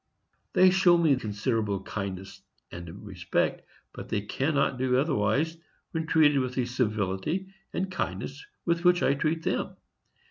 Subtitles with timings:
[0.53, 5.57] They show me considerable kindness and respect; but they cannot do otherwise,
[5.91, 9.75] when treated with the civility and kindness with which I treat them.